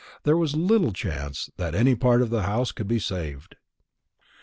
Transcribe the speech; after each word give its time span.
There 0.23 0.35
was 0.35 0.55
little 0.55 0.93
chance 0.93 1.51
that 1.57 1.75
any 1.75 1.93
part 1.93 2.23
of 2.23 2.31
the 2.31 2.41
house 2.41 2.71
could 2.71 2.87
be 2.87 2.97
saved. 2.97 3.55